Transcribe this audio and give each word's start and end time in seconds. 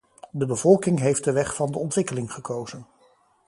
De 0.31 0.45
bevolking 0.45 0.99
heeft 0.99 1.23
de 1.23 1.31
weg 1.31 1.55
van 1.55 1.71
de 1.71 1.77
ontwikkeling 1.79 2.33
gekozen. 2.33 2.87